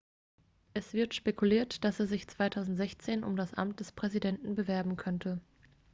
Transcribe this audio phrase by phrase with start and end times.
[0.73, 5.39] es wird spekuliert dass er sich 2016 um das amt des präsidenten bewerben könnte